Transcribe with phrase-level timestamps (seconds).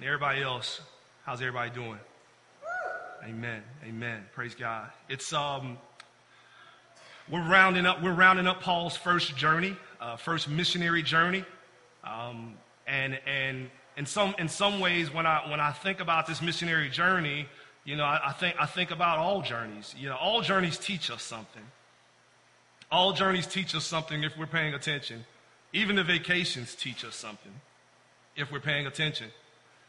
[0.00, 0.80] And everybody else,
[1.26, 1.98] how's everybody doing?
[3.22, 3.62] Amen.
[3.86, 4.24] Amen.
[4.32, 4.88] Praise God.
[5.10, 5.76] It's um
[7.30, 11.44] we're rounding up we're rounding up Paul's first journey, uh, first missionary journey.
[12.02, 12.54] Um,
[12.86, 13.68] and and
[13.98, 17.46] in some in some ways when I when I think about this missionary journey,
[17.84, 19.94] you know, I, I think I think about all journeys.
[19.98, 21.64] You know, all journeys teach us something.
[22.90, 25.26] All journeys teach us something if we're paying attention.
[25.74, 27.52] Even the vacations teach us something
[28.34, 29.26] if we're paying attention.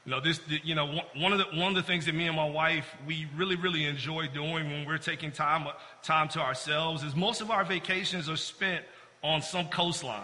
[0.06, 2.36] You know, this, you know, one of the, one of the things that me and
[2.36, 5.68] my wife, we really, really enjoy doing when we're taking time,
[6.02, 8.84] time to ourselves is most of our vacations are spent
[9.24, 10.24] on some coastline.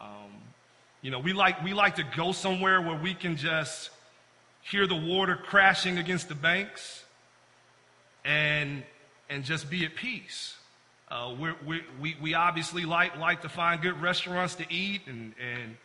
[0.00, 0.30] Um,
[1.02, 3.90] you know, we like, we like to go somewhere where we can just
[4.62, 7.04] hear the water crashing against the banks
[8.24, 8.84] and,
[9.28, 10.54] and just be at peace.
[11.10, 11.34] Uh,
[11.66, 15.76] we we, we obviously like, like to find good restaurants to eat and, and,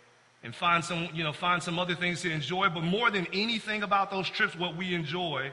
[0.43, 2.70] and find some, you know, find some other things to enjoy.
[2.70, 5.51] But more than anything about those trips, what we enjoy,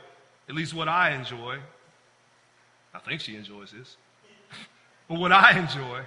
[0.48, 1.59] at least what I enjoy,
[2.92, 3.97] I think she enjoys this,
[5.09, 6.03] but what I enjoy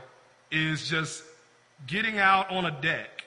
[0.52, 1.23] is just
[1.88, 3.23] getting out on a deck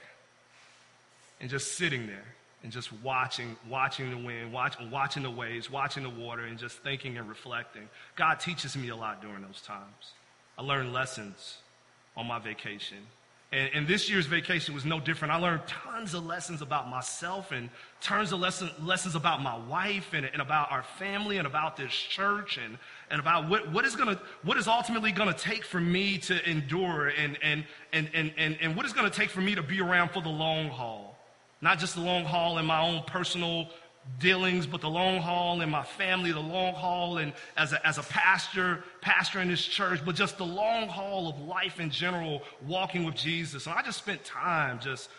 [1.40, 2.24] and just sitting there
[2.62, 6.78] and just watching, watching the wind, watch, watching the waves, watching the water, and just
[6.78, 7.88] thinking and reflecting.
[8.16, 10.12] God teaches me a lot during those times.
[10.58, 11.58] I learn lessons
[12.16, 12.98] on my vacation.
[13.52, 15.32] And, and, this year's vacation was no different.
[15.32, 20.14] I learned tons of lessons about myself and tons of lesson, lessons about my wife
[20.14, 22.76] and, and about our family and about this church and,
[23.08, 26.50] and about what, what is gonna, what is ultimately going to take for me to
[26.50, 29.62] endure and, and, and, and, and, and what is going to take for me to
[29.62, 31.16] be around for the long haul.
[31.60, 33.68] Not just the long haul in my own personal
[34.18, 37.98] dealings, but the long haul in my family, the long haul and as a, as
[37.98, 42.42] a pastor, pastor in this church, but just the long haul of life in general,
[42.66, 43.66] walking with Jesus.
[43.66, 45.10] And I just spent time just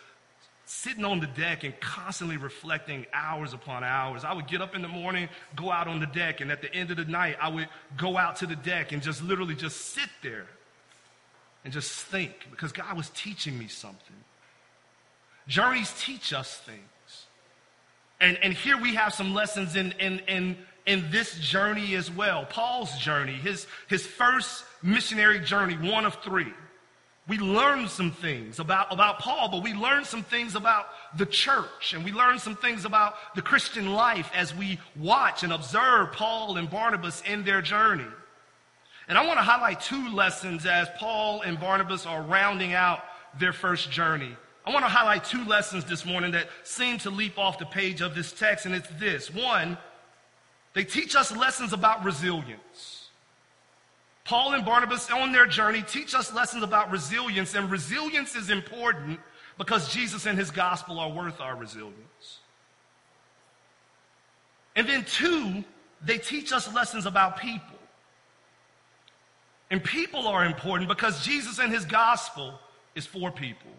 [0.66, 4.26] sitting on the deck and constantly reflecting hours upon hours.
[4.26, 6.74] I would get up in the morning, go out on the deck, and at the
[6.74, 9.94] end of the night, I would go out to the deck and just literally just
[9.94, 10.48] sit there
[11.64, 14.16] and just think because God was teaching me something.
[15.48, 16.80] Journeys teach us things.
[18.20, 22.46] And, and here we have some lessons in, in, in, in this journey as well.
[22.46, 26.54] Paul's journey, his, his first missionary journey, one of three.
[27.28, 30.86] We learned some things about, about Paul, but we learned some things about
[31.18, 35.52] the church, and we learned some things about the Christian life as we watch and
[35.52, 38.08] observe Paul and Barnabas in their journey.
[39.10, 43.02] And I want to highlight two lessons as Paul and Barnabas are rounding out
[43.38, 44.36] their first journey.
[44.68, 48.02] I want to highlight two lessons this morning that seem to leap off the page
[48.02, 49.34] of this text, and it's this.
[49.34, 49.78] One,
[50.74, 53.08] they teach us lessons about resilience.
[54.26, 59.22] Paul and Barnabas on their journey teach us lessons about resilience, and resilience is important
[59.58, 62.40] because Jesus and his gospel are worth our resilience.
[64.76, 65.64] And then, two,
[66.04, 67.80] they teach us lessons about people.
[69.72, 72.60] And people are important because Jesus and his gospel
[72.96, 73.72] is for people.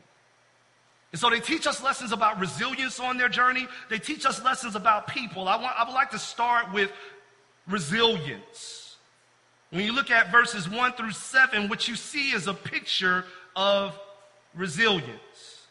[1.13, 3.67] And so they teach us lessons about resilience on their journey.
[3.89, 5.49] They teach us lessons about people.
[5.49, 6.93] I, want, I would like to start with
[7.67, 8.97] resilience.
[9.71, 13.25] When you look at verses 1 through 7, what you see is a picture
[13.57, 13.99] of
[14.55, 15.67] resilience.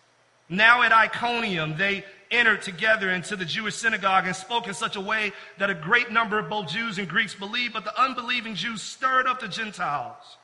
[0.50, 5.02] Now at Iconium, they entered together into the Jewish synagogue and spoke in such a
[5.02, 8.82] way that a great number of both Jews and Greeks believed, but the unbelieving Jews
[8.82, 10.38] stirred up the Gentiles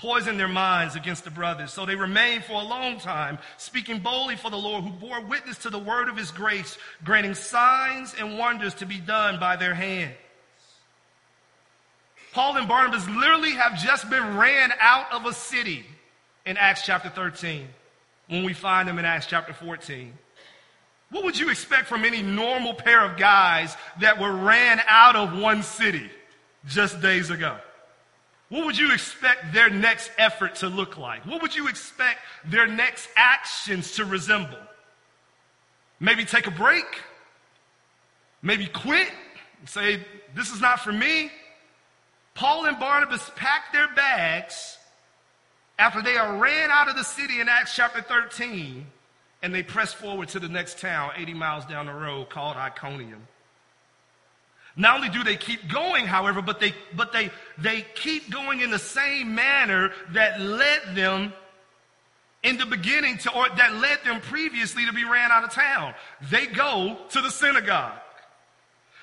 [0.00, 1.72] poisoned their minds against the brothers.
[1.72, 5.58] So they remained for a long time, speaking boldly for the Lord, who bore witness
[5.58, 9.74] to the word of his grace, granting signs and wonders to be done by their
[9.74, 10.14] hands.
[12.32, 15.84] Paul and Barnabas literally have just been ran out of a city
[16.46, 17.68] in Acts chapter 13
[18.28, 20.16] when we find them in Acts chapter 14.
[21.10, 25.38] What would you expect from any normal pair of guys that were ran out of
[25.38, 26.08] one city
[26.66, 27.58] just days ago?
[28.50, 31.24] What would you expect their next effort to look like?
[31.24, 34.58] What would you expect their next actions to resemble?
[36.00, 36.84] Maybe take a break?
[38.42, 39.08] Maybe quit
[39.66, 40.00] say,
[40.34, 41.30] This is not for me?
[42.34, 44.78] Paul and Barnabas packed their bags
[45.78, 48.86] after they are ran out of the city in Acts chapter 13
[49.42, 53.26] and they pressed forward to the next town 80 miles down the road called Iconium.
[54.80, 58.70] Not only do they keep going, however, but they, but they, they keep going in
[58.70, 61.34] the same manner that led them
[62.42, 65.92] in the beginning to, or that led them previously to be ran out of town.
[66.30, 67.92] They go to the synagogue.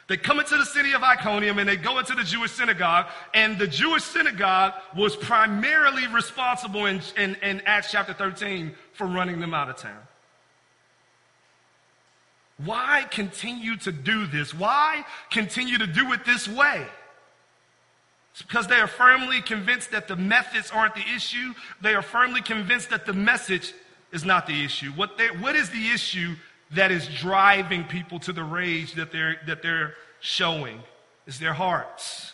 [0.07, 3.59] They come into the city of Iconium and they go into the Jewish synagogue, and
[3.59, 9.53] the Jewish synagogue was primarily responsible in, in, in Acts chapter 13 for running them
[9.53, 10.06] out of town.
[12.63, 14.53] Why continue to do this?
[14.53, 16.85] Why continue to do it this way?
[18.31, 21.53] It's because they are firmly convinced that the methods aren't the issue.
[21.81, 23.73] They are firmly convinced that the message
[24.11, 24.91] is not the issue.
[24.91, 26.35] What, they, what is the issue
[26.71, 30.81] that is driving people to the rage that they're, that they're showing?
[31.25, 32.33] Is their hearts.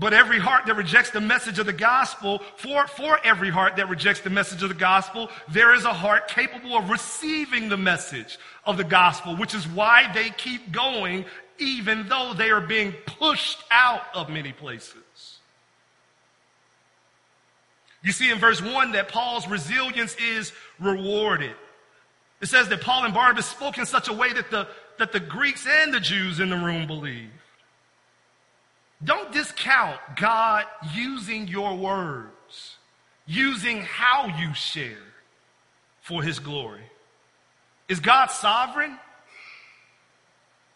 [0.00, 3.90] But every heart that rejects the message of the gospel, for, for every heart that
[3.90, 8.38] rejects the message of the gospel, there is a heart capable of receiving the message
[8.64, 11.26] of the gospel, which is why they keep going,
[11.58, 14.94] even though they are being pushed out of many places.
[18.02, 21.54] You see in verse 1 that Paul's resilience is rewarded.
[22.40, 24.66] It says that Paul and Barnabas spoke in such a way that the,
[24.98, 27.32] that the Greeks and the Jews in the room believed.
[29.02, 30.64] Don't discount God
[30.94, 32.76] using your words,
[33.26, 34.98] using how you share
[36.02, 36.82] for his glory.
[37.88, 38.98] Is God sovereign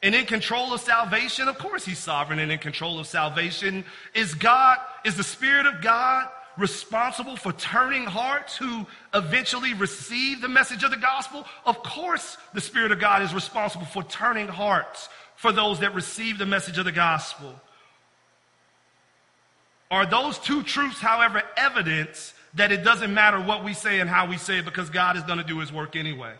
[0.02, 1.48] and in control of salvation?
[1.48, 3.84] Of course he's sovereign and in control of salvation.
[4.14, 10.48] Is God, is the Spirit of God responsible for turning hearts who eventually receive the
[10.48, 11.44] message of the gospel?
[11.66, 16.38] Of course the Spirit of God is responsible for turning hearts for those that receive
[16.38, 17.54] the message of the gospel.
[19.90, 24.26] Are those two truths, however, evidence that it doesn't matter what we say and how
[24.26, 26.32] we say it because God is going to do his work anyway?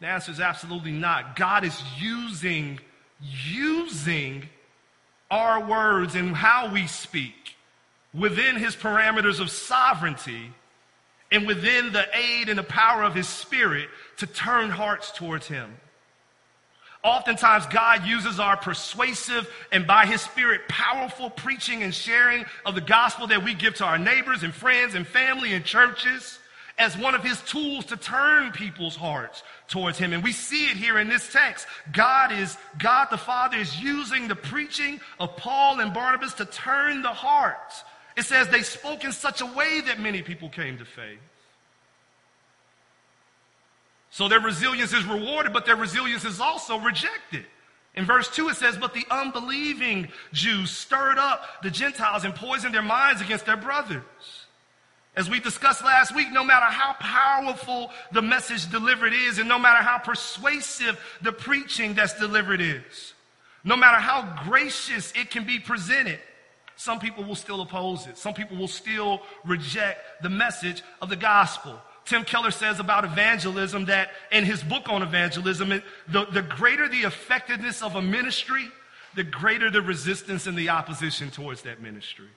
[0.00, 1.36] The answer is absolutely not.
[1.36, 2.78] God is using,
[3.20, 4.48] using
[5.30, 7.56] our words and how we speak
[8.14, 10.52] within his parameters of sovereignty
[11.32, 13.88] and within the aid and the power of his spirit
[14.18, 15.76] to turn hearts towards him.
[17.06, 22.80] Oftentimes, God uses our persuasive and by His Spirit powerful preaching and sharing of the
[22.80, 26.40] gospel that we give to our neighbors and friends and family and churches
[26.78, 30.14] as one of His tools to turn people's hearts towards Him.
[30.14, 31.68] And we see it here in this text.
[31.92, 37.02] God is, God the Father is using the preaching of Paul and Barnabas to turn
[37.02, 37.84] the hearts.
[38.16, 41.20] It says they spoke in such a way that many people came to faith.
[44.16, 47.44] So their resilience is rewarded, but their resilience is also rejected.
[47.94, 52.74] In verse 2, it says, But the unbelieving Jews stirred up the Gentiles and poisoned
[52.74, 54.02] their minds against their brothers.
[55.16, 59.58] As we discussed last week, no matter how powerful the message delivered is, and no
[59.58, 63.12] matter how persuasive the preaching that's delivered is,
[63.64, 66.20] no matter how gracious it can be presented,
[66.76, 68.16] some people will still oppose it.
[68.16, 71.78] Some people will still reject the message of the gospel.
[72.06, 77.00] Tim Keller says about evangelism that in his book on evangelism, the, the greater the
[77.00, 78.68] effectiveness of a ministry,
[79.16, 82.28] the greater the resistance and the opposition towards that ministry.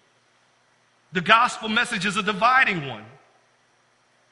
[1.14, 3.06] The gospel message is a dividing one.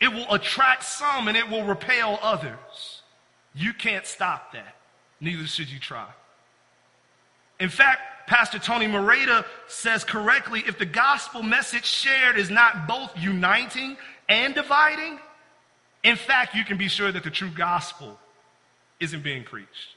[0.01, 3.01] It will attract some and it will repel others.
[3.55, 4.75] You can't stop that.
[5.19, 6.07] Neither should you try.
[7.59, 13.11] In fact, Pastor Tony Merida says correctly if the gospel message shared is not both
[13.17, 13.97] uniting
[14.29, 15.19] and dividing,
[16.07, 18.17] in fact, you can be sure that the true gospel
[19.01, 19.95] isn't being preached.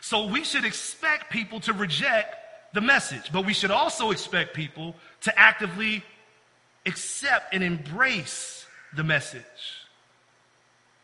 [0.00, 2.36] So we should expect people to reject
[2.72, 6.02] the message, but we should also expect people to actively
[6.86, 8.66] accept and embrace
[8.96, 9.42] the message.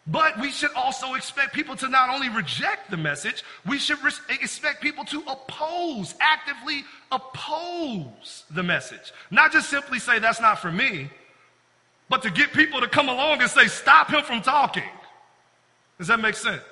[0.06, 4.12] But we should also expect people to not only reject the message, we should re-
[4.40, 9.12] expect people to oppose, actively oppose the message.
[9.30, 11.10] Not just simply say, that's not for me,
[12.08, 14.88] but to get people to come along and say, stop him from talking.
[15.98, 16.62] Does that make sense?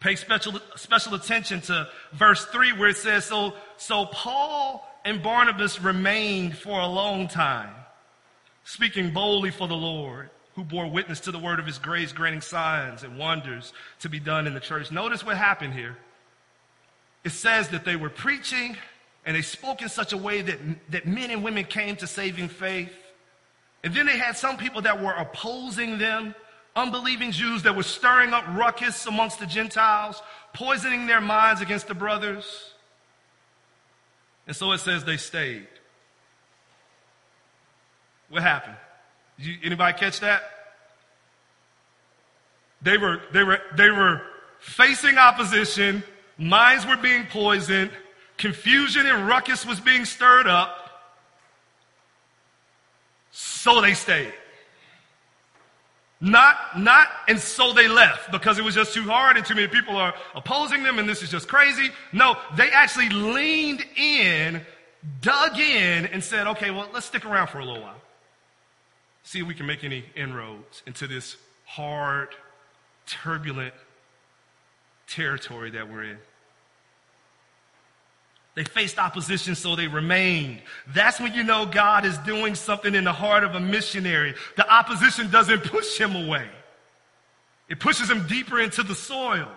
[0.00, 5.80] Pay special, special attention to verse 3 where it says, so, so Paul and Barnabas
[5.80, 7.74] remained for a long time,
[8.64, 12.40] speaking boldly for the Lord who bore witness to the word of his grace, granting
[12.40, 14.92] signs and wonders to be done in the church.
[14.92, 15.96] Notice what happened here.
[17.24, 18.76] It says that they were preaching
[19.26, 20.58] and they spoke in such a way that,
[20.90, 22.92] that men and women came to saving faith.
[23.84, 26.34] And then they had some people that were opposing them,
[26.74, 30.22] unbelieving Jews that were stirring up ruckus amongst the Gentiles,
[30.54, 32.72] poisoning their minds against the brothers.
[34.46, 35.68] And so it says they stayed.
[38.30, 38.76] What happened?
[39.38, 40.42] You, anybody catch that?
[42.80, 44.22] They were, they were, they were
[44.60, 46.02] facing opposition.
[46.38, 47.90] Minds were being poisoned.
[48.38, 50.83] Confusion and ruckus was being stirred up.
[53.64, 54.34] So they stayed.
[56.20, 59.68] Not, not, and so they left because it was just too hard and too many
[59.68, 61.88] people are opposing them and this is just crazy.
[62.12, 64.60] No, they actually leaned in,
[65.22, 68.02] dug in, and said, okay, well, let's stick around for a little while.
[69.22, 72.34] see if we can make any inroads into this hard,
[73.06, 73.72] turbulent
[75.06, 76.18] territory that we're in.
[78.54, 80.62] They faced opposition, so they remained.
[80.88, 84.34] That's when you know God is doing something in the heart of a missionary.
[84.56, 86.48] The opposition doesn't push him away,
[87.68, 89.48] it pushes him deeper into the soil,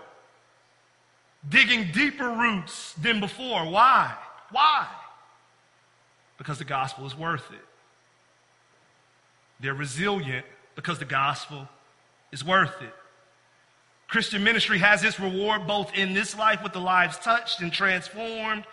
[1.47, 3.69] digging deeper roots than before.
[3.69, 4.15] Why?
[4.51, 4.87] Why?
[6.37, 7.65] Because the gospel is worth it.
[9.59, 11.67] They're resilient because the gospel
[12.31, 12.93] is worth it.
[14.07, 18.63] Christian ministry has its reward both in this life with the lives touched and transformed,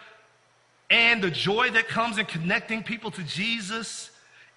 [0.90, 4.10] and the joy that comes in connecting people to Jesus.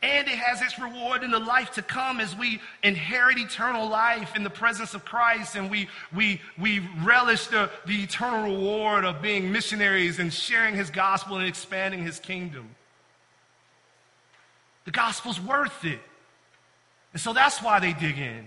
[0.03, 4.35] And it has its reward in the life to come as we inherit eternal life
[4.35, 9.23] in the presence of Christ and we, we, we relish the, the eternal reward of
[9.23, 12.69] being missionaries and sharing his gospel and expanding his kingdom.
[14.85, 15.99] The gospel's worth it.
[17.13, 18.45] And so that's why they dig in.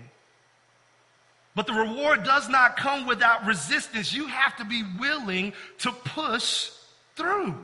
[1.53, 4.13] But the reward does not come without resistance.
[4.13, 6.69] You have to be willing to push
[7.15, 7.55] through.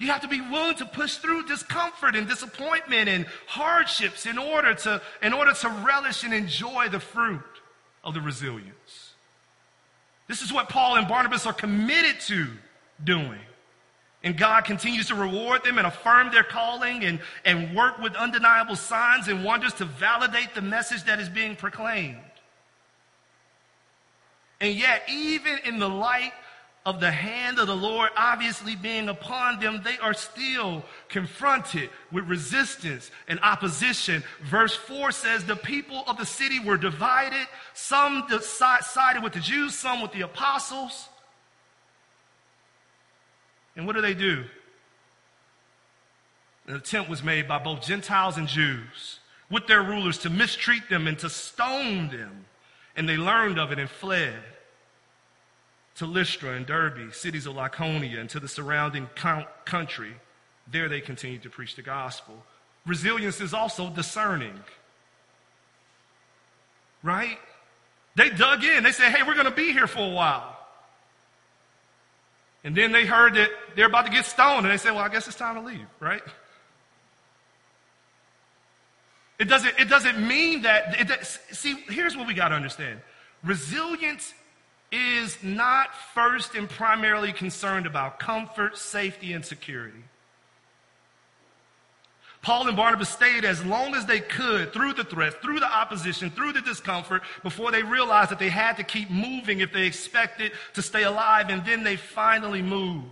[0.00, 4.74] You have to be willing to push through discomfort and disappointment and hardships in order
[4.74, 7.42] to, in order to relish and enjoy the fruit
[8.02, 9.12] of the resilience.
[10.26, 12.46] This is what Paul and Barnabas are committed to
[13.04, 13.40] doing.
[14.24, 18.76] And God continues to reward them and affirm their calling and, and work with undeniable
[18.76, 22.16] signs and wonders to validate the message that is being proclaimed.
[24.62, 26.32] And yet, even in the light
[26.86, 32.24] of the hand of the Lord obviously being upon them, they are still confronted with
[32.24, 34.22] resistance and opposition.
[34.44, 37.46] Verse 4 says, The people of the city were divided.
[37.74, 41.08] Some sided with the Jews, some with the apostles.
[43.76, 44.44] And what do they do?
[46.66, 49.20] An attempt was made by both Gentiles and Jews
[49.50, 52.46] with their rulers to mistreat them and to stone them.
[52.96, 54.34] And they learned of it and fled
[56.00, 59.06] to Lystra and Derbe, cities of Lycaonia, and to the surrounding
[59.66, 60.14] country.
[60.66, 62.42] There they continued to preach the gospel.
[62.86, 64.58] Resilience is also discerning.
[67.02, 67.38] Right?
[68.16, 68.82] They dug in.
[68.82, 70.56] They said, hey, we're going to be here for a while.
[72.64, 75.10] And then they heard that they're about to get stoned, and they said, Well, I
[75.10, 76.22] guess it's time to leave, right?
[79.38, 83.00] It doesn't, it doesn't mean that, it, see, here's what we got to understand
[83.42, 84.34] resilience
[84.92, 90.02] is not first and primarily concerned about comfort, safety, and security.
[92.42, 96.30] Paul and Barnabas stayed as long as they could through the threats, through the opposition,
[96.30, 100.52] through the discomfort before they realized that they had to keep moving if they expected
[100.74, 103.06] to stay alive, and then they finally moved.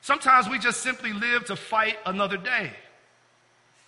[0.00, 2.72] Sometimes we just simply live to fight another day.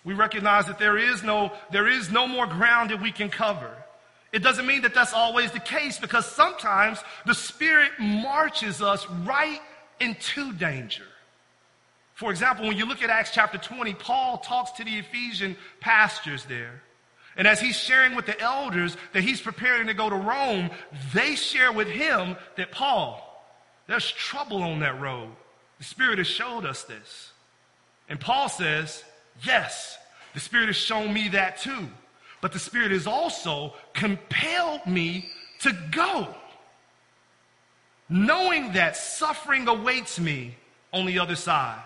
[0.03, 3.71] We recognize that there is no, there is no more ground that we can cover.
[4.35, 9.61] It doesn't mean that that's always the case because sometimes the Spirit marches us right
[10.01, 11.05] into danger.
[12.15, 16.43] For example, when you look at Acts chapter 20, Paul talks to the Ephesian pastors
[16.49, 16.81] there.
[17.37, 20.69] And as he's sharing with the elders that he's preparing to go to Rome,
[21.13, 23.21] they share with him that Paul,
[23.87, 25.29] there's trouble on that road.
[25.77, 27.31] The Spirit has showed us this.
[28.09, 29.01] And Paul says,
[29.43, 29.97] Yes,
[30.33, 31.87] the Spirit has shown me that too.
[32.45, 36.27] But the Spirit has also compelled me to go,
[38.07, 40.55] knowing that suffering awaits me
[40.93, 41.81] on the other side.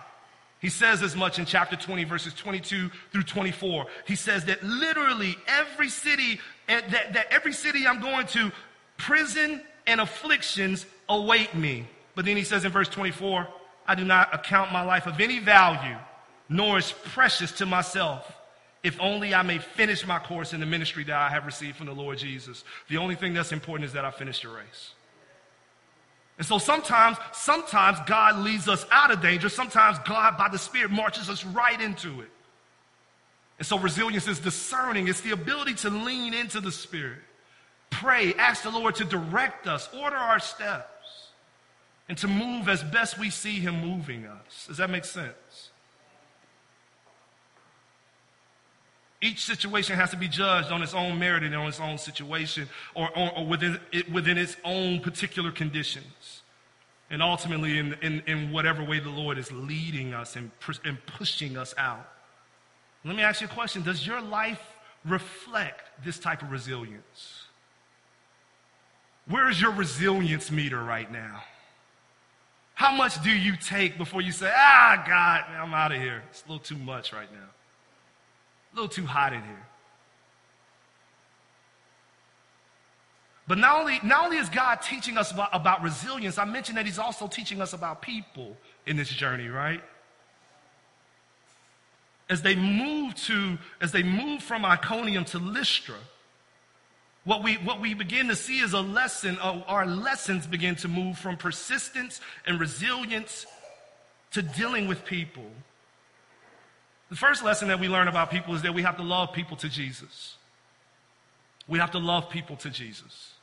[0.58, 3.86] He says as much in chapter 20, verses 22 through 24.
[4.06, 6.38] He says that literally every city,
[6.68, 8.52] eh, that, that every city I'm going to,
[8.98, 11.88] prison and afflictions await me.
[12.14, 13.48] But then he says in verse 24,
[13.86, 15.96] I do not account my life of any value,
[16.50, 18.30] nor is precious to myself,
[18.82, 21.86] if only I may finish my course in the ministry that I have received from
[21.86, 22.64] the Lord Jesus.
[22.88, 24.92] The only thing that's important is that I finish the race.
[26.38, 29.50] And so sometimes, sometimes God leads us out of danger.
[29.50, 32.30] Sometimes God, by the Spirit, marches us right into it.
[33.58, 35.06] And so resilience is discerning.
[35.06, 37.18] It's the ability to lean into the Spirit.
[37.90, 41.28] Pray, ask the Lord to direct us, order our steps,
[42.08, 44.66] and to move as best we see Him moving us.
[44.66, 45.69] Does that make sense?
[49.22, 52.68] Each situation has to be judged on its own merit and on its own situation
[52.94, 56.42] or, or, or within, it, within its own particular conditions.
[57.10, 60.50] And ultimately, in, in, in whatever way the Lord is leading us and,
[60.84, 62.08] and pushing us out.
[63.04, 64.62] Let me ask you a question Does your life
[65.04, 67.44] reflect this type of resilience?
[69.26, 71.42] Where is your resilience meter right now?
[72.74, 76.22] How much do you take before you say, ah, God, I'm out of here?
[76.30, 77.48] It's a little too much right now.
[78.72, 79.66] A little too hot in here.
[83.50, 86.86] But not only, not only is God teaching us about, about resilience, I mentioned that
[86.86, 89.82] He's also teaching us about people in this journey, right?
[92.28, 95.96] As they move to, as they move from Iconium to Lystra,
[97.24, 100.86] what we, what we begin to see is a lesson, uh, our lessons begin to
[100.88, 103.46] move from persistence and resilience
[104.30, 105.50] to dealing with people.
[107.10, 109.56] The first lesson that we learn about people is that we have to love people
[109.58, 110.36] to Jesus.
[111.66, 113.34] We have to love people to Jesus.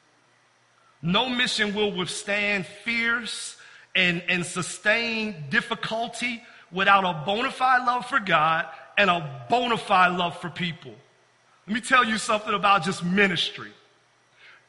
[1.02, 3.58] No mission will withstand fierce
[3.96, 8.66] and, and sustained difficulty without a bona fide love for God
[8.98, 10.94] and a bona fide love for people.
[11.68, 13.72] Let me tell you something about just ministry.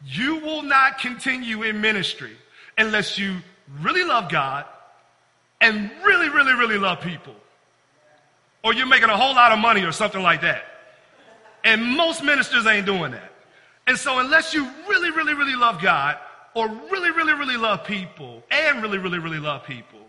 [0.05, 2.37] You will not continue in ministry
[2.76, 3.37] unless you
[3.81, 4.64] really love God
[5.61, 7.35] and really, really, really love people.
[8.65, 10.65] Or you're making a whole lot of money or something like that.
[11.65, 13.33] And most ministers ain't doing that.
[13.87, 16.19] And so, unless you really, really, really love God,
[16.55, 20.00] or really, really, really love people, and really, really, really love people,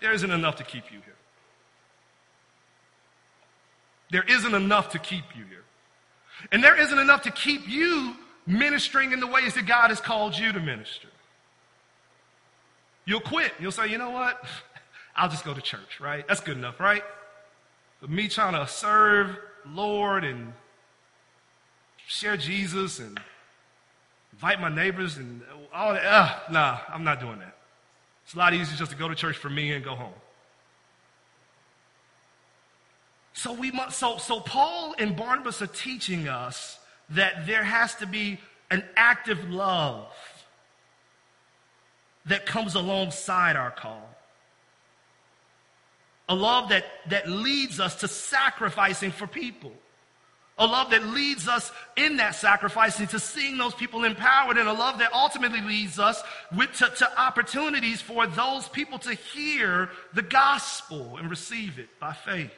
[0.00, 1.14] there isn't enough to keep you here.
[4.10, 5.64] There isn't enough to keep you here.
[6.52, 8.14] And there isn't enough to keep you
[8.46, 11.08] ministering in the ways that God has called you to minister.
[13.04, 13.52] You'll quit.
[13.58, 14.44] You'll say, you know what?
[15.16, 16.26] I'll just go to church, right?
[16.28, 17.02] That's good enough, right?
[18.08, 19.36] Me trying to serve
[19.68, 20.52] Lord and
[22.06, 23.18] share Jesus and
[24.32, 26.04] invite my neighbors and all that.
[26.04, 27.56] Uh, nah, I'm not doing that.
[28.24, 30.12] It's a lot easier just to go to church for me and go home.
[33.32, 36.78] So we must, so, so Paul and Barnabas are teaching us
[37.10, 38.38] that there has to be
[38.70, 40.08] an active love
[42.24, 44.15] that comes alongside our call.
[46.28, 49.72] A love that, that leads us to sacrificing for people.
[50.58, 54.72] A love that leads us in that sacrificing to seeing those people empowered, and a
[54.72, 56.22] love that ultimately leads us
[56.56, 62.14] with, to, to opportunities for those people to hear the gospel and receive it by
[62.14, 62.50] faith.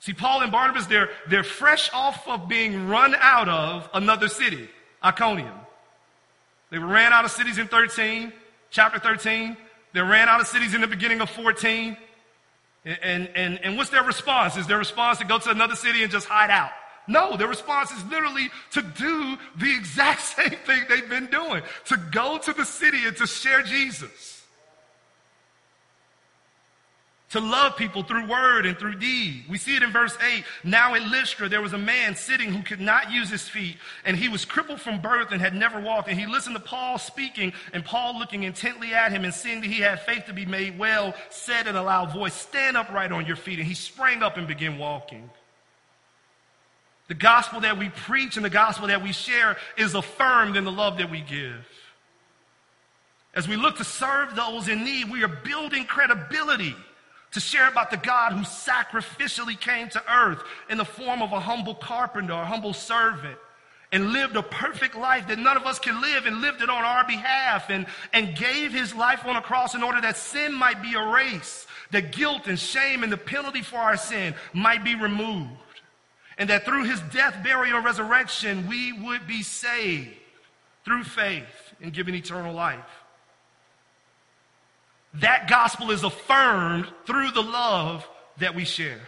[0.00, 4.68] See, Paul and Barnabas, they're, they're fresh off of being run out of another city,
[5.04, 5.52] Iconium.
[6.70, 8.32] They ran out of cities in 13,
[8.70, 9.56] chapter 13.
[9.92, 11.96] They ran out of cities in the beginning of 14.
[12.84, 14.56] And, and, and what's their response?
[14.56, 16.70] Is their response to go to another city and just hide out?
[17.06, 21.96] No, their response is literally to do the exact same thing they've been doing to
[21.96, 24.37] go to the city and to share Jesus
[27.30, 29.44] to love people through word and through deed.
[29.48, 30.44] We see it in verse 8.
[30.64, 34.16] Now in Lystra, there was a man sitting who could not use his feet, and
[34.16, 36.08] he was crippled from birth and had never walked.
[36.08, 39.66] And he listened to Paul speaking, and Paul looking intently at him and seeing that
[39.70, 43.26] he had faith to be made well, said in a loud voice, Stand upright on
[43.26, 43.58] your feet.
[43.58, 45.28] And he sprang up and began walking.
[47.08, 50.72] The gospel that we preach and the gospel that we share is affirmed in the
[50.72, 51.66] love that we give.
[53.34, 56.74] As we look to serve those in need, we are building credibility
[57.32, 61.40] to share about the God who sacrificially came to earth in the form of a
[61.40, 63.38] humble carpenter, a humble servant,
[63.92, 66.84] and lived a perfect life that none of us can live and lived it on
[66.84, 70.82] our behalf and, and gave his life on a cross in order that sin might
[70.82, 75.50] be erased, that guilt and shame and the penalty for our sin might be removed,
[76.36, 80.10] and that through his death, burial, and resurrection, we would be saved
[80.84, 82.78] through faith and given eternal life
[85.14, 88.06] that gospel is affirmed through the love
[88.38, 89.00] that we share.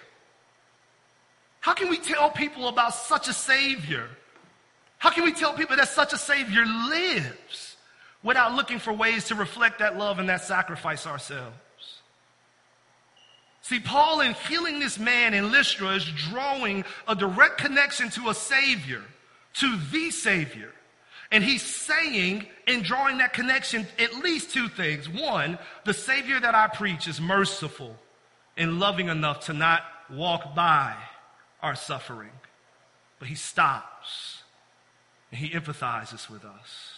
[1.60, 4.08] How can we tell people about such a Savior?
[4.98, 7.76] How can we tell people that such a Savior lives
[8.22, 11.56] without looking for ways to reflect that love and that sacrifice ourselves?
[13.62, 18.34] See, Paul, in healing this man in Lystra, is drawing a direct connection to a
[18.34, 19.02] Savior,
[19.54, 20.72] to the Savior.
[21.30, 25.08] And he's saying, and drawing that connection, at least two things.
[25.08, 27.96] One, the Savior that I preach is merciful
[28.56, 30.94] and loving enough to not walk by
[31.62, 32.32] our suffering,
[33.18, 34.42] but he stops
[35.30, 36.94] and he empathizes with us.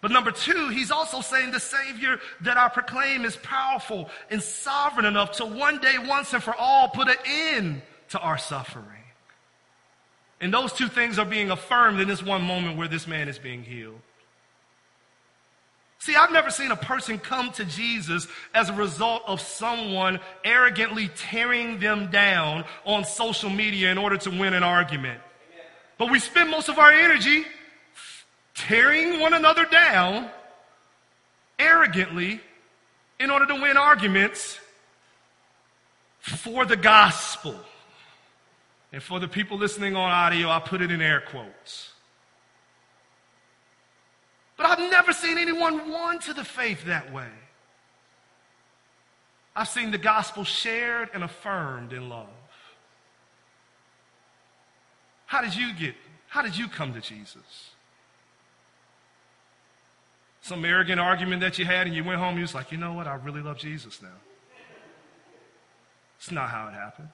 [0.00, 5.06] But number two, he's also saying the Savior that I proclaim is powerful and sovereign
[5.06, 8.97] enough to one day, once and for all, put an end to our suffering.
[10.40, 13.38] And those two things are being affirmed in this one moment where this man is
[13.38, 14.00] being healed.
[16.00, 21.10] See, I've never seen a person come to Jesus as a result of someone arrogantly
[21.16, 25.20] tearing them down on social media in order to win an argument.
[25.98, 27.44] But we spend most of our energy
[28.54, 30.30] tearing one another down
[31.58, 32.40] arrogantly
[33.18, 34.60] in order to win arguments
[36.20, 37.56] for the gospel.
[38.92, 41.92] And for the people listening on audio, I put it in air quotes.
[44.56, 47.28] But I've never seen anyone won to the faith that way.
[49.54, 52.28] I've seen the gospel shared and affirmed in love.
[55.26, 55.94] How did you get,
[56.28, 57.70] how did you come to Jesus?
[60.40, 62.94] Some arrogant argument that you had and you went home, you was like, you know
[62.94, 64.08] what, I really love Jesus now.
[66.18, 67.08] It's not how it happened.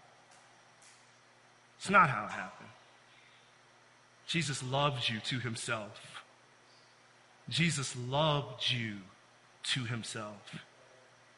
[1.84, 2.70] It's not how it happened.
[4.26, 6.22] Jesus loved you to himself.
[7.50, 9.00] Jesus loved you
[9.64, 10.56] to himself.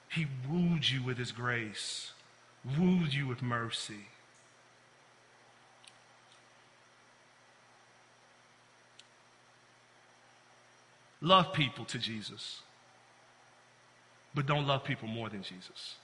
[0.08, 2.12] He wooed you with his grace,
[2.78, 4.06] wooed you with mercy.
[11.20, 12.60] Love people to Jesus,
[14.32, 15.96] but don't love people more than Jesus.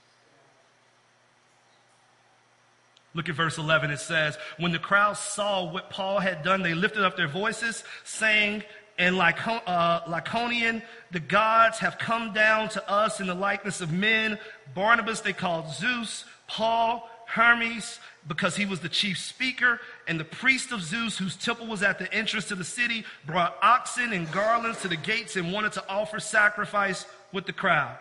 [3.13, 3.91] Look at verse 11.
[3.91, 7.83] It says, When the crowd saw what Paul had done, they lifted up their voices,
[8.03, 8.63] saying,
[8.97, 14.37] and uh, Lycaonian, the gods have come down to us in the likeness of men.
[14.75, 20.71] Barnabas they called Zeus, Paul, Hermes, because he was the chief speaker, and the priest
[20.71, 24.81] of Zeus, whose temple was at the entrance to the city, brought oxen and garlands
[24.81, 27.97] to the gates and wanted to offer sacrifice with the crowds.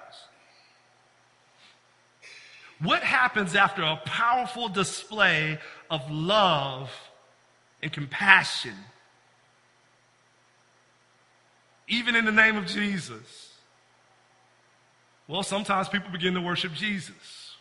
[2.82, 6.90] What happens after a powerful display of love
[7.80, 8.74] and compassion
[11.86, 13.52] even in the name of Jesus?
[15.28, 17.54] Well, sometimes people begin to worship Jesus.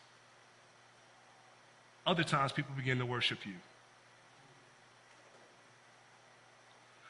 [2.07, 3.53] Other times people begin to worship you.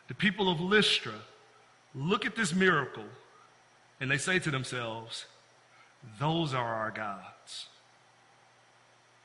[0.10, 1.14] The people of Lystra
[1.96, 3.06] look at this miracle
[4.02, 5.26] and they say to themselves,
[6.20, 7.68] Those are our gods.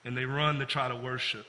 [0.07, 1.47] And they run to try to worship.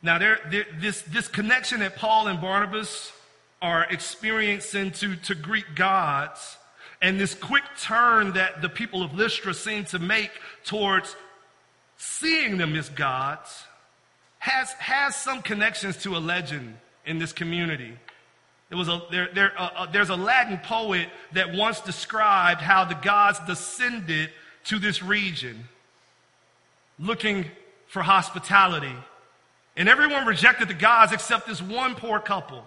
[0.00, 3.12] Now, there, there, this, this connection that Paul and Barnabas
[3.60, 6.56] are experiencing to, to Greek gods
[7.02, 10.30] and this quick turn that the people of Lystra seem to make
[10.64, 11.16] towards
[11.96, 13.64] seeing them as gods
[14.38, 17.96] has, has some connections to a legend in this community.
[18.70, 22.84] It was a, there, there, uh, uh, there's a Latin poet that once described how
[22.84, 24.30] the gods descended
[24.64, 25.68] to this region
[26.98, 27.46] looking
[27.86, 28.94] for hospitality.
[29.76, 32.64] And everyone rejected the gods except this one poor couple.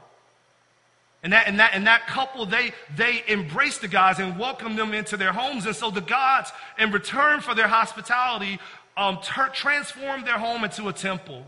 [1.22, 4.94] And that, and that, and that couple, they, they embraced the gods and welcomed them
[4.94, 5.66] into their homes.
[5.66, 8.60] And so the gods, in return for their hospitality,
[8.98, 11.46] um, ter- transformed their home into a temple.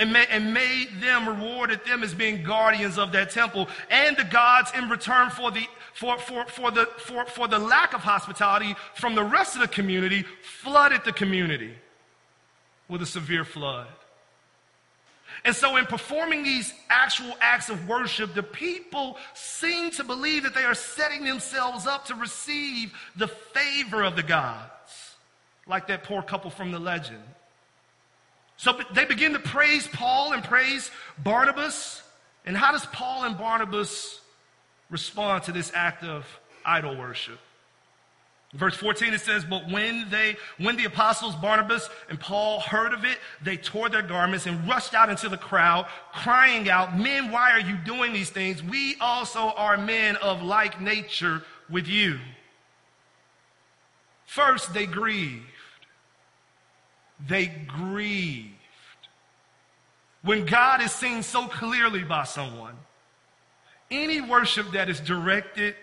[0.00, 3.68] And, and made them, rewarded them as being guardians of that temple.
[3.90, 7.92] And the gods, in return for the, for, for, for, the, for, for the lack
[7.92, 11.74] of hospitality from the rest of the community, flooded the community
[12.88, 13.88] with a severe flood.
[15.44, 20.54] And so, in performing these actual acts of worship, the people seem to believe that
[20.54, 25.16] they are setting themselves up to receive the favor of the gods,
[25.66, 27.22] like that poor couple from the legend.
[28.60, 32.02] So, they begin to praise Paul and praise Barnabas.
[32.44, 34.20] And how does Paul and Barnabas
[34.90, 36.26] respond to this act of
[36.62, 37.38] idol worship?
[38.52, 43.06] Verse 14 it says, But when they when the apostles Barnabas and Paul heard of
[43.06, 47.52] it, they tore their garments and rushed out into the crowd, crying out, Men, why
[47.52, 48.62] are you doing these things?
[48.62, 52.18] We also are men of like nature with you.
[54.26, 55.46] First, they grieved.
[57.26, 58.49] They grieved.
[60.22, 62.74] When God is seen so clearly by someone,
[63.90, 65.74] any worship that is directed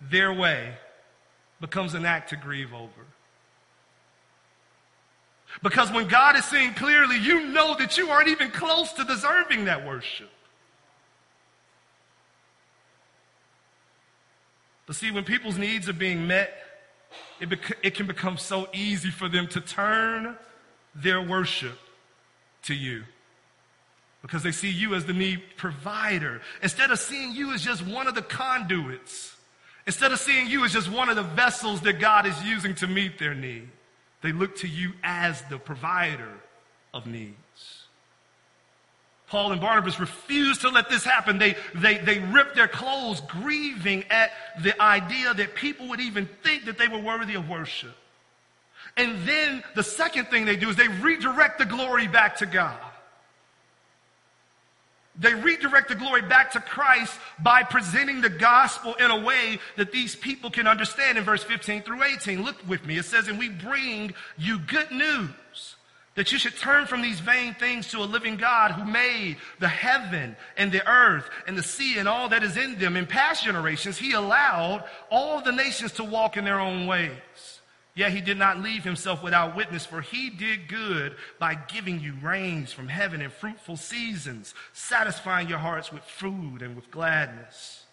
[0.00, 0.74] their way
[1.60, 2.90] becomes an act to grieve over.
[5.62, 9.64] Because when God is seen clearly, you know that you aren't even close to deserving
[9.64, 10.28] that worship.
[14.86, 16.52] But see, when people's needs are being met,
[17.40, 20.36] it, bec- it can become so easy for them to turn
[20.94, 21.78] their worship
[22.64, 23.04] to you
[24.26, 28.08] because they see you as the need provider instead of seeing you as just one
[28.08, 29.36] of the conduits
[29.86, 32.88] Instead of seeing you as just one of the vessels that God is using to
[32.88, 33.68] meet their need,
[34.20, 36.32] they look to you as the provider
[36.92, 37.36] of needs.
[39.28, 41.38] Paul and Barnabas refused to let this happen.
[41.38, 46.64] They, they, they ripped their clothes, grieving at the idea that people would even think
[46.64, 47.94] that they were worthy of worship.
[48.96, 52.78] And then the second thing they do is they redirect the glory back to God.
[55.18, 59.90] They redirect the glory back to Christ by presenting the gospel in a way that
[59.90, 62.42] these people can understand in verse 15 through 18.
[62.42, 62.98] Look with me.
[62.98, 65.76] It says, And we bring you good news
[66.16, 69.68] that you should turn from these vain things to a living God who made the
[69.68, 72.96] heaven and the earth and the sea and all that is in them.
[72.96, 77.12] In past generations, he allowed all the nations to walk in their own ways.
[77.96, 82.12] Yet he did not leave himself without witness, for he did good by giving you
[82.22, 87.84] rains from heaven and fruitful seasons, satisfying your hearts with food and with gladness.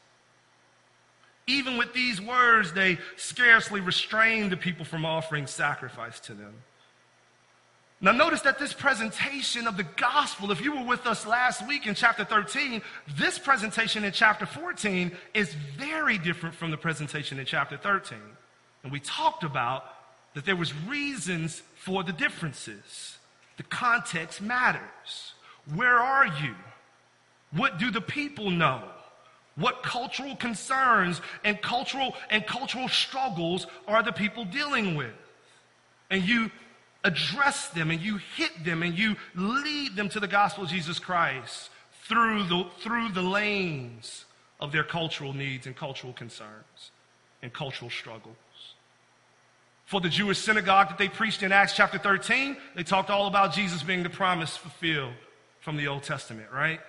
[1.47, 6.53] Even with these words, they scarcely restrained the people from offering sacrifice to them.
[8.01, 11.87] Now, notice that this presentation of the gospel, if you were with us last week
[11.87, 12.81] in chapter 13,
[13.15, 18.17] this presentation in chapter 14 is very different from the presentation in chapter 13.
[18.83, 19.85] And we talked about
[20.33, 23.17] that there was reasons for the differences.
[23.57, 25.33] The context matters.
[25.73, 26.55] Where are you?
[27.51, 28.83] What do the people know?
[29.55, 35.13] What cultural concerns and cultural and cultural struggles are the people dealing with?
[36.09, 36.51] And you
[37.03, 40.97] address them and you hit them and you lead them to the gospel of Jesus
[40.99, 41.69] Christ
[42.07, 44.25] through the, through the lanes
[44.59, 46.91] of their cultural needs and cultural concerns
[47.41, 48.37] and cultural struggles
[49.93, 53.53] for the Jewish synagogue that they preached in Acts chapter 13, they talked all about
[53.53, 55.13] Jesus being the promise fulfilled
[55.59, 56.79] from the Old Testament, right?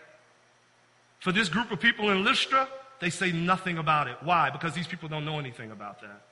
[1.18, 2.66] For this group of people in Lystra,
[3.00, 4.16] they say nothing about it.
[4.22, 4.48] Why?
[4.48, 6.22] Because these people don't know anything about that.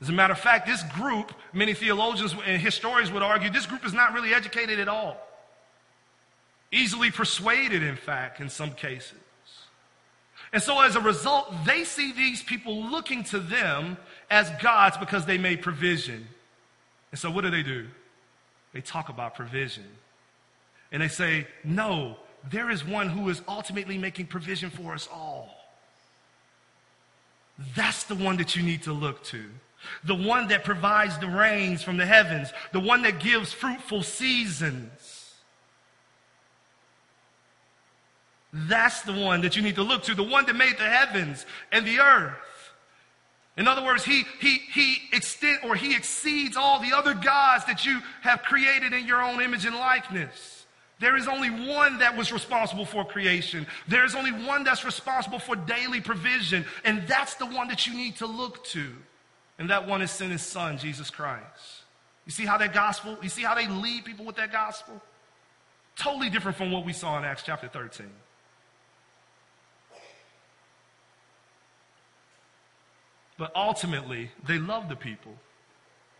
[0.00, 3.84] As a matter of fact, this group, many theologians and historians would argue, this group
[3.84, 5.18] is not really educated at all.
[6.72, 9.18] Easily persuaded, in fact, in some cases.
[10.50, 13.98] And so as a result, they see these people looking to them
[14.32, 16.26] as gods because they made provision.
[17.10, 17.86] And so what do they do?
[18.72, 19.84] They talk about provision.
[20.90, 22.16] And they say, no,
[22.50, 25.54] there is one who is ultimately making provision for us all.
[27.76, 29.44] That's the one that you need to look to.
[30.04, 32.54] The one that provides the rains from the heavens.
[32.72, 35.34] The one that gives fruitful seasons.
[38.54, 40.14] That's the one that you need to look to.
[40.14, 42.32] The one that made the heavens and the earth.
[43.56, 47.84] In other words, he, he, he extend or he exceeds all the other gods that
[47.84, 50.64] you have created in your own image and likeness.
[51.00, 53.66] There is only one that was responsible for creation.
[53.88, 56.64] There is only one that's responsible for daily provision.
[56.84, 58.86] And that's the one that you need to look to.
[59.58, 61.82] And that one is sent his son, Jesus Christ.
[62.24, 65.00] You see how that gospel, you see how they lead people with that gospel?
[65.96, 68.06] Totally different from what we saw in Acts chapter 13.
[73.42, 75.32] But ultimately, they love the people,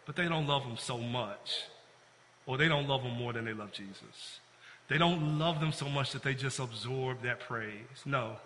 [0.07, 1.67] but they don't love them so much.
[2.47, 4.41] Or they don't love them more than they love Jesus.
[4.89, 8.03] They don't love them so much that they just absorb that praise.
[8.05, 8.39] No,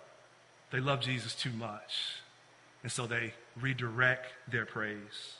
[0.69, 2.21] they love Jesus too much.
[2.83, 5.37] And so they redirect their praise.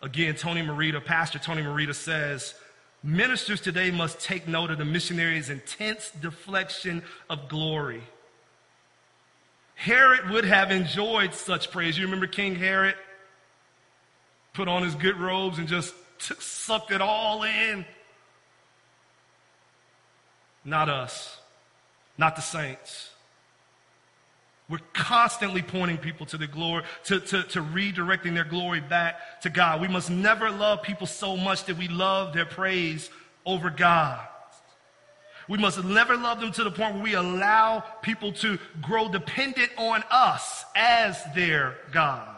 [0.00, 2.54] Again, Tony Merida, Pastor Tony Merida says,
[3.02, 8.04] ministers today must take note of the missionary's intense deflection of glory
[9.78, 11.96] Herod would have enjoyed such praise.
[11.96, 12.96] You remember King Herod?
[14.52, 17.84] Put on his good robes and just t- sucked it all in.
[20.64, 21.40] Not us,
[22.18, 23.10] not the saints.
[24.68, 29.48] We're constantly pointing people to the glory, to, to, to redirecting their glory back to
[29.48, 29.80] God.
[29.80, 33.10] We must never love people so much that we love their praise
[33.46, 34.26] over God.
[35.48, 39.70] We must never love them to the point where we allow people to grow dependent
[39.78, 42.28] on us as their God.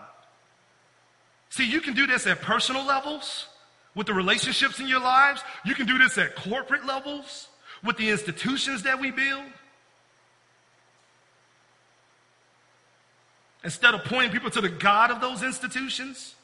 [1.50, 3.48] See, you can do this at personal levels
[3.96, 5.42] with the relationships in your lives.
[5.64, 7.48] You can do this at corporate levels
[7.82, 9.44] with the institutions that we build.
[13.64, 16.36] Instead of pointing people to the God of those institutions,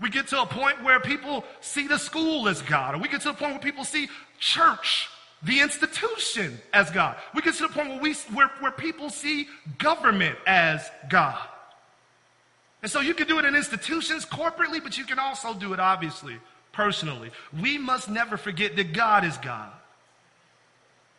[0.00, 3.20] we get to a point where people see the school as God, or we get
[3.22, 4.08] to a point where people see
[4.40, 5.08] church
[5.42, 7.16] the institution as God.
[7.34, 9.48] We get to the point where, we, where, where people see
[9.78, 11.38] government as God.
[12.82, 15.80] And so you can do it in institutions corporately, but you can also do it,
[15.80, 16.36] obviously,
[16.72, 17.30] personally.
[17.60, 19.72] We must never forget that God is God.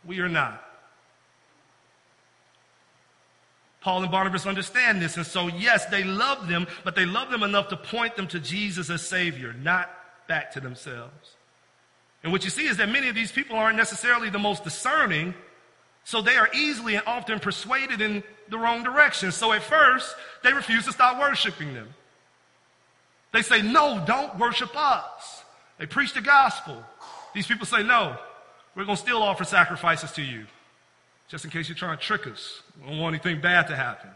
[0.05, 0.63] We are not.
[3.81, 5.15] Paul and Barnabas understand this.
[5.15, 8.39] And so, yes, they love them, but they love them enough to point them to
[8.39, 9.89] Jesus as Savior, not
[10.27, 11.35] back to themselves.
[12.23, 15.33] And what you see is that many of these people aren't necessarily the most discerning,
[16.03, 19.31] so they are easily and often persuaded in the wrong direction.
[19.31, 21.93] So at first, they refuse to stop worshiping them.
[23.31, 25.43] They say, No, don't worship us.
[25.77, 26.83] They preach the gospel.
[27.33, 28.17] These people say, No,
[28.75, 30.45] we're going to still offer sacrifices to you,
[31.27, 32.61] just in case you're trying to trick us.
[32.81, 34.09] We don't want anything bad to happen.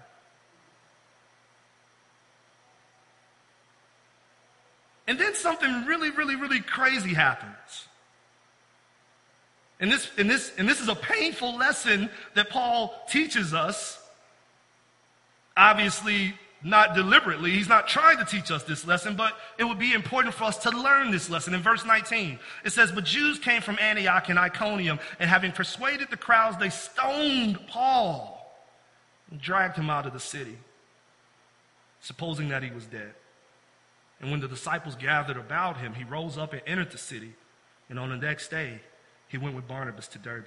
[5.08, 7.88] And then something really, really, really crazy happens.
[9.84, 14.02] And this, and, this, and this is a painful lesson that Paul teaches us.
[15.58, 17.52] Obviously, not deliberately.
[17.52, 20.56] He's not trying to teach us this lesson, but it would be important for us
[20.60, 21.54] to learn this lesson.
[21.54, 26.10] In verse 19, it says, But Jews came from Antioch and Iconium, and having persuaded
[26.10, 28.56] the crowds, they stoned Paul
[29.32, 30.58] and dragged him out of the city,
[32.00, 33.12] supposing that he was dead.
[34.22, 37.34] And when the disciples gathered about him, he rose up and entered the city.
[37.90, 38.80] And on the next day,
[39.34, 40.46] he went with Barnabas to Derbe.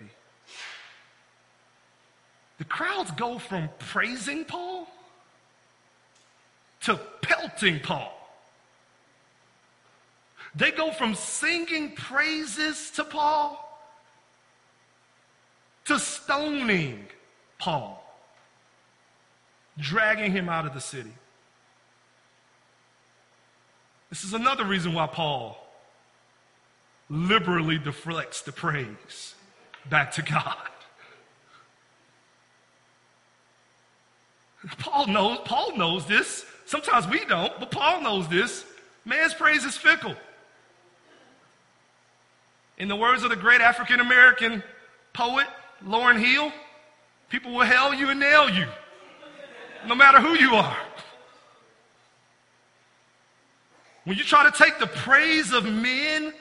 [2.58, 4.86] The crowds go from praising Paul
[6.82, 8.12] to pelting Paul.
[10.54, 13.60] They go from singing praises to Paul
[15.86, 17.08] to stoning
[17.58, 18.00] Paul,
[19.78, 21.12] dragging him out of the city.
[24.10, 25.65] This is another reason why Paul
[27.08, 29.34] liberally deflects the praise
[29.88, 30.56] back to God.
[34.78, 36.44] Paul knows, Paul knows this.
[36.64, 38.64] Sometimes we don't, but Paul knows this.
[39.04, 40.16] Man's praise is fickle.
[42.78, 44.62] In the words of the great African American
[45.12, 45.46] poet,
[45.84, 46.52] Lauryn Hill,
[47.30, 48.66] people will hell you and nail you,
[49.86, 50.76] no matter who you are.
[54.04, 56.32] When you try to take the praise of men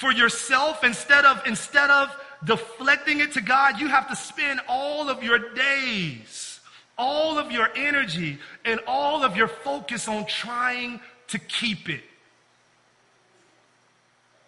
[0.00, 2.08] for yourself instead of, instead of
[2.42, 6.58] deflecting it to God, you have to spend all of your days,
[6.96, 12.00] all of your energy, and all of your focus on trying to keep it.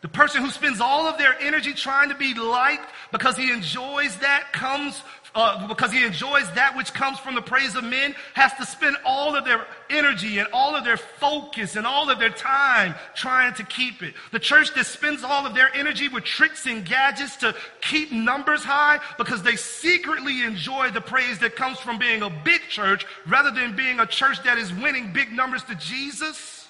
[0.00, 4.16] The person who spends all of their energy trying to be liked because he enjoys
[4.20, 5.02] that comes
[5.34, 8.96] uh, because he enjoys that which comes from the praise of men has to spend
[9.04, 13.54] all of their energy and all of their focus and all of their time trying
[13.54, 14.14] to keep it.
[14.30, 18.62] The church that spends all of their energy with tricks and gadgets to keep numbers
[18.62, 23.50] high because they secretly enjoy the praise that comes from being a big church rather
[23.50, 26.68] than being a church that is winning big numbers to Jesus.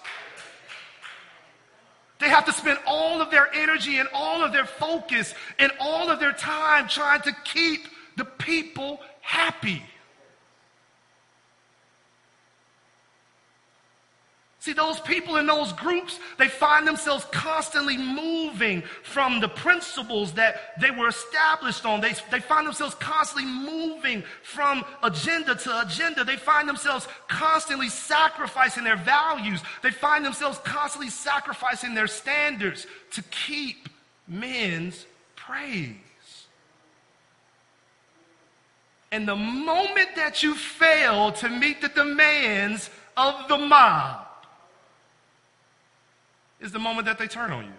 [2.23, 6.09] They have to spend all of their energy and all of their focus and all
[6.09, 9.83] of their time trying to keep the people happy.
[14.63, 20.81] See, those people in those groups, they find themselves constantly moving from the principles that
[20.81, 22.01] they were established on.
[22.01, 26.23] They, they find themselves constantly moving from agenda to agenda.
[26.23, 29.61] They find themselves constantly sacrificing their values.
[29.83, 33.89] They find themselves constantly sacrificing their standards to keep
[34.29, 35.97] men's praise.
[39.13, 44.27] And the moment that you fail to meet the demands of the mob,
[46.61, 47.73] is the moment that they turn on you.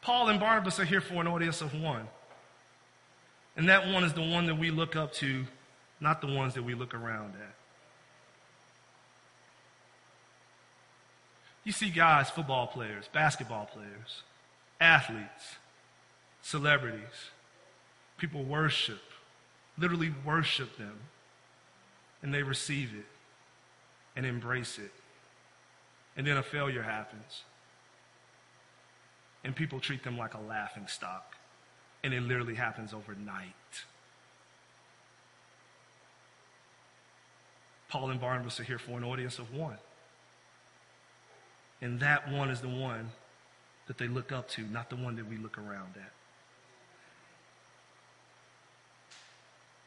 [0.00, 2.08] Paul and Barnabas are here for an audience of one.
[3.56, 5.44] And that one is the one that we look up to,
[6.00, 7.54] not the ones that we look around at.
[11.64, 14.22] You see guys, football players, basketball players,
[14.80, 15.56] athletes,
[16.46, 17.32] celebrities.
[18.18, 19.02] People worship,
[19.76, 20.96] literally worship them,
[22.22, 23.06] and they receive it
[24.14, 24.92] and embrace it.
[26.16, 27.42] And then a failure happens.
[29.44, 31.34] And people treat them like a laughing stock.
[32.04, 33.52] And it literally happens overnight.
[37.88, 39.78] Paul and Barnabas are here for an audience of one.
[41.82, 43.10] And that one is the one
[43.88, 46.15] that they look up to, not the one that we look around at.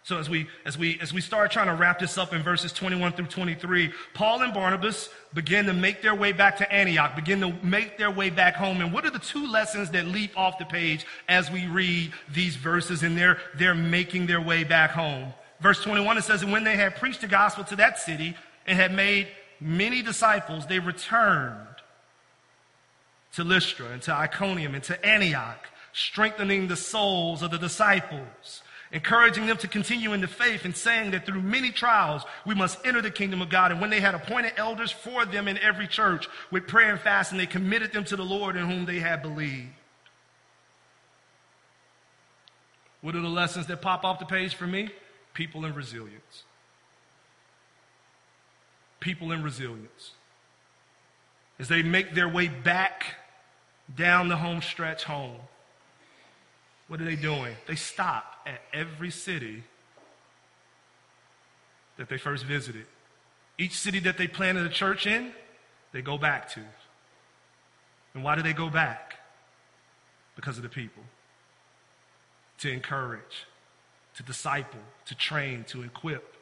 [0.10, 2.74] So as we as we as we start trying to wrap this up in verses
[2.74, 7.40] 21 through 23, Paul and Barnabas begin to make their way back to Antioch, begin
[7.42, 8.82] to make their way back home.
[8.82, 12.56] And what are the two lessons that leap off the page as we read these
[12.56, 15.32] verses and they're they're making their way back home?
[15.60, 18.36] Verse 21 it says, And when they had preached the gospel to that city
[18.66, 19.28] and had made
[19.60, 21.68] many disciples, they returned
[23.34, 29.46] to Lystra and to Iconium and to Antioch, strengthening the souls of the disciples encouraging
[29.46, 33.02] them to continue in the faith and saying that through many trials we must enter
[33.02, 33.72] the kingdom of God.
[33.72, 37.38] And when they had appointed elders for them in every church with prayer and fasting,
[37.38, 39.70] they committed them to the Lord in whom they had believed.
[43.02, 44.90] What are the lessons that pop off the page for me?
[45.34, 46.44] People in resilience.
[49.00, 50.12] People in resilience.
[51.60, 53.16] As they make their way back
[53.96, 55.38] down the home stretch home,
[56.88, 57.56] what are they doing?
[57.68, 59.64] They stop at every city
[61.98, 62.86] that they first visited.
[63.58, 65.32] Each city that they planted a church in,
[65.92, 66.62] they go back to.
[68.14, 69.20] And why do they go back?
[70.36, 71.04] Because of the people.
[72.60, 73.46] To encourage,
[74.16, 76.36] to disciple, to train, to equip,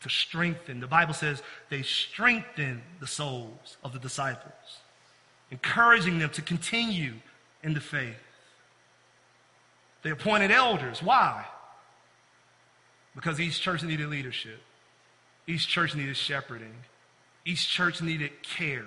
[0.00, 0.80] to strengthen.
[0.80, 4.80] The Bible says they strengthen the souls of the disciples,
[5.50, 7.14] encouraging them to continue
[7.62, 8.16] in the faith.
[10.02, 11.02] They appointed elders.
[11.02, 11.44] Why?
[13.14, 14.60] Because each church needed leadership.
[15.46, 16.74] Each church needed shepherding.
[17.44, 18.86] Each church needed care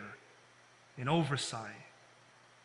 [0.97, 1.72] and oversight.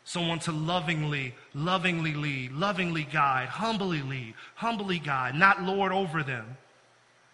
[0.03, 6.57] Someone to lovingly, lovingly lead, lovingly guide, humbly lead, humbly guide, not lord over them.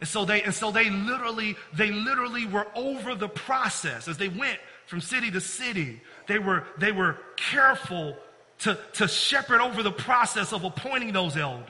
[0.02, 4.28] And so they, and so they literally, they literally were over the process as they
[4.28, 6.02] went from city to city.
[6.28, 8.18] They were, they were careful
[8.60, 11.70] to, to shepherd over the process of appointing those elders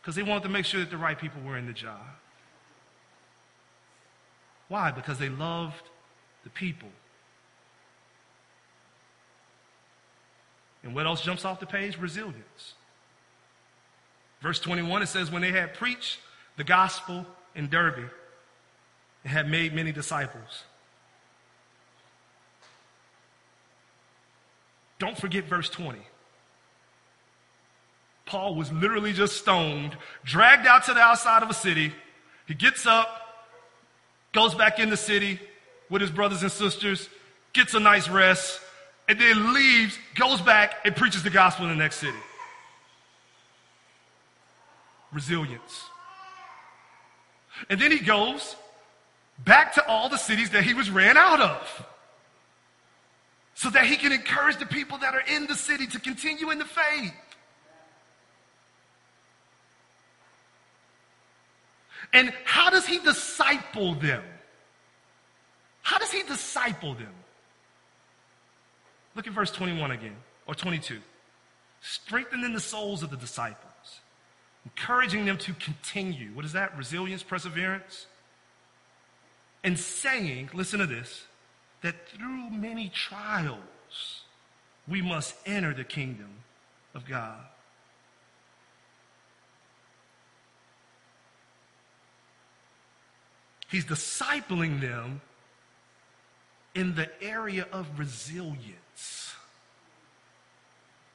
[0.00, 2.00] because they wanted to make sure that the right people were in the job.
[4.68, 4.90] Why?
[4.90, 5.88] Because they loved
[6.44, 6.88] the people.
[10.82, 11.98] And what else jumps off the page?
[11.98, 12.74] Resilience.
[14.40, 16.18] Verse 21, it says, When they had preached
[16.56, 18.10] the gospel in Derbe
[19.22, 20.64] and had made many disciples.
[25.02, 25.98] Don't forget verse 20.
[28.24, 31.92] Paul was literally just stoned, dragged out to the outside of a city.
[32.46, 33.08] He gets up,
[34.32, 35.40] goes back in the city
[35.90, 37.08] with his brothers and sisters,
[37.52, 38.60] gets a nice rest,
[39.08, 42.22] and then leaves, goes back, and preaches the gospel in the next city.
[45.12, 45.82] Resilience.
[47.68, 48.54] And then he goes
[49.44, 51.86] back to all the cities that he was ran out of
[53.54, 56.58] so that he can encourage the people that are in the city to continue in
[56.58, 57.12] the faith.
[62.12, 64.22] And how does he disciple them?
[65.82, 67.12] How does he disciple them?
[69.14, 70.98] Look at verse 21 again, or 22.
[71.80, 73.72] Strengthening the souls of the disciples
[74.64, 76.30] encouraging them to continue.
[76.30, 76.76] What is that?
[76.76, 78.06] Resilience, perseverance.
[79.64, 81.24] And saying, listen to this,
[81.82, 84.24] that through many trials,
[84.88, 86.30] we must enter the kingdom
[86.94, 87.40] of God.
[93.68, 95.22] He's discipling them
[96.74, 99.34] in the area of resilience,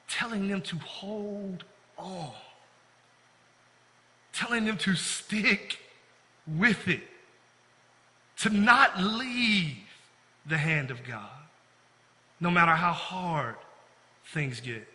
[0.08, 1.64] telling them to hold
[1.96, 2.32] on
[4.38, 5.80] telling them to stick
[6.46, 7.02] with it,
[8.36, 9.76] to not leave
[10.48, 11.28] the hand of God,
[12.40, 13.56] no matter how hard
[14.32, 14.86] things get.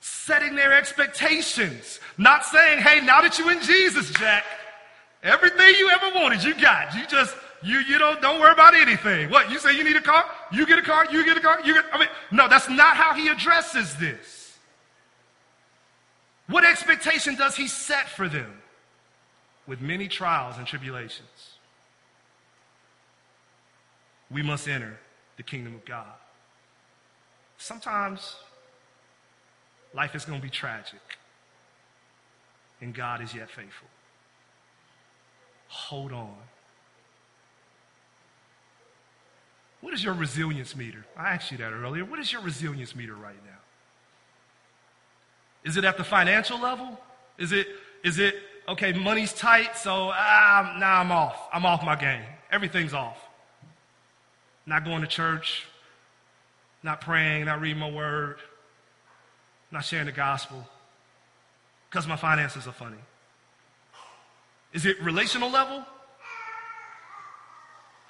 [0.00, 4.44] Setting their expectations, not saying, hey, now that you're in Jesus, Jack,
[5.22, 6.94] everything you ever wanted, you got.
[6.94, 9.30] You just, you, you don't, don't worry about anything.
[9.30, 10.24] What, you say you need a car?
[10.52, 12.96] You get a car, you get a car, you get, I mean, no, that's not
[12.96, 14.58] how he addresses this.
[16.48, 18.60] What expectation does he set for them?
[19.66, 21.53] With many trials and tribulations,
[24.30, 24.98] we must enter
[25.36, 26.12] the kingdom of God.
[27.58, 28.36] Sometimes
[29.94, 31.00] life is going to be tragic,
[32.80, 33.88] and God is yet faithful.
[35.68, 36.34] Hold on.
[39.80, 41.04] What is your resilience meter?
[41.16, 42.04] I asked you that earlier.
[42.04, 43.58] What is your resilience meter right now?
[45.64, 46.98] Is it at the financial level?
[47.38, 47.66] Is it,
[48.02, 48.34] is it,
[48.68, 51.48] okay, money's tight, so ah, now I'm off.
[51.52, 52.22] I'm off my game.
[52.50, 53.18] Everything's off.
[54.66, 55.66] Not going to church,
[56.82, 58.36] not praying, not reading my word,
[59.70, 60.66] not sharing the gospel.
[61.90, 62.96] Because my finances are funny.
[64.72, 65.84] Is it relational level?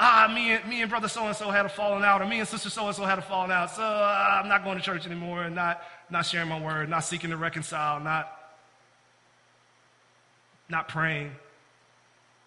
[0.00, 2.40] Ah, me and, me and brother so and so had a falling out, or me
[2.40, 4.82] and sister so and so had a falling out, so uh, I'm not going to
[4.82, 5.44] church anymore.
[5.44, 8.30] And not not sharing my word, not seeking to reconcile, not,
[10.68, 11.32] not praying,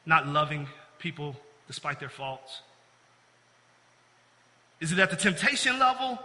[0.05, 0.67] not loving
[0.99, 1.35] people
[1.67, 2.61] despite their faults?
[4.79, 6.19] Is it at the temptation level?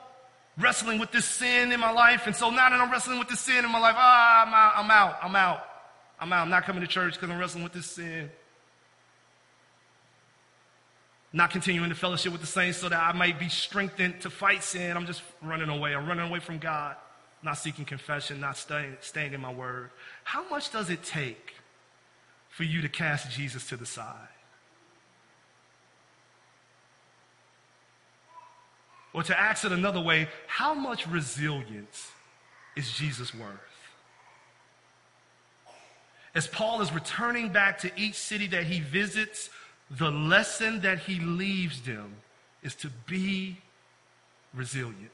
[0.59, 2.27] Wrestling with this sin in my life.
[2.27, 4.73] And so now that I'm wrestling with this sin in my life, ah, I'm out,
[4.77, 5.69] I'm out, I'm out.
[6.21, 6.43] I'm out.
[6.43, 8.31] I'm not coming to church because I'm wrestling with this sin.
[11.33, 14.63] Not continuing to fellowship with the saints so that I might be strengthened to fight
[14.63, 14.97] sin.
[14.97, 15.95] I'm just running away.
[15.95, 16.97] I'm running away from God
[17.43, 19.91] not seeking confession, not staying, staying in my word.
[20.25, 21.55] How much does it take
[22.49, 24.29] for you to cast Jesus to the side?
[29.15, 32.11] Or to ask it another way, how much resilience
[32.77, 33.51] is Jesus worth?
[36.35, 39.51] As Paul is returning back to each city that he visits,
[39.91, 42.15] the lesson that he leaves them
[42.63, 43.59] is to be
[44.55, 45.11] resilient.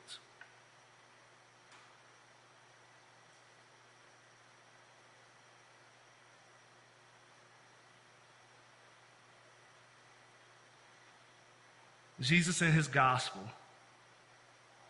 [12.20, 13.42] Jesus and his gospel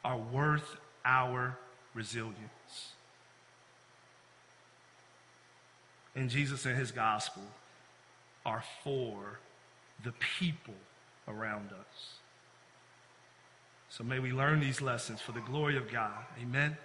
[0.04, 1.56] are worth our
[1.94, 2.92] resilience.
[6.14, 7.42] And Jesus and his gospel
[8.44, 9.38] are for
[10.04, 10.74] the people
[11.26, 12.14] around us.
[13.88, 16.24] So may we learn these lessons for the glory of God.
[16.42, 16.76] Amen.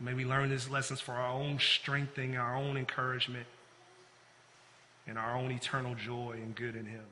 [0.00, 3.46] May we learn these lessons for our own strengthening, our own encouragement,
[5.06, 7.04] and our own eternal joy and good in Him.